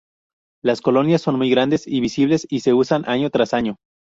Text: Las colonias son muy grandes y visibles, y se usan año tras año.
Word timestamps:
Las 0.63 0.81
colonias 0.81 1.21
son 1.21 1.35
muy 1.37 1.51
grandes 1.51 1.85
y 1.85 1.99
visibles, 1.99 2.47
y 2.49 2.61
se 2.61 2.73
usan 2.73 3.07
año 3.07 3.29
tras 3.29 3.53
año. 3.53 3.77